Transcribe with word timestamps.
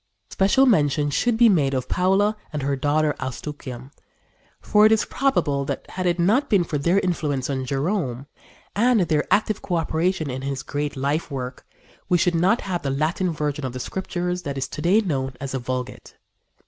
Special 0.31 0.65
mention 0.65 1.11
should 1.11 1.37
be 1.37 1.47
made 1.47 1.75
of 1.75 1.87
Paula 1.87 2.35
and 2.51 2.63
her 2.63 2.75
daughter 2.75 3.13
Eustochium; 3.19 3.91
for 4.59 4.83
it 4.87 4.91
is 4.91 5.05
probable 5.05 5.63
that, 5.65 5.87
had 5.91 6.07
it 6.07 6.17
not 6.17 6.49
been 6.49 6.63
for 6.63 6.79
their 6.79 6.97
influence 7.01 7.51
on 7.51 7.65
Jerome, 7.67 8.25
and 8.75 9.01
their 9.01 9.31
active 9.31 9.61
coöperation 9.61 10.27
in 10.27 10.41
his 10.41 10.63
great 10.63 10.95
life 10.97 11.29
work, 11.29 11.67
we 12.09 12.17
should 12.17 12.33
not 12.33 12.61
have 12.61 12.81
the 12.81 12.89
Latin 12.89 13.29
version 13.29 13.63
of 13.63 13.73
the 13.73 13.79
Scriptures 13.79 14.41
that 14.41 14.57
is 14.57 14.67
to 14.69 14.81
day 14.81 15.01
known 15.01 15.35
as 15.39 15.51
the 15.51 15.59
Vulgate. 15.59 16.17